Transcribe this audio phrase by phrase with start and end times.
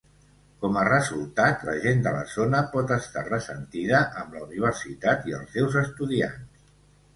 [0.61, 5.39] Com a resultat, la gent de la zona pot estar ressentida amb la universitat i
[5.43, 6.69] els seus estudiants.